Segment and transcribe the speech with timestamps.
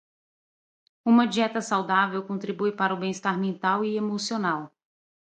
[1.05, 4.73] Uma dieta saudável contribui para o bem-estar mental e emocional.